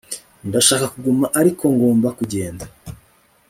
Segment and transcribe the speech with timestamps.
[0.47, 2.65] Ndashaka kuguma ariko ngomba kugenda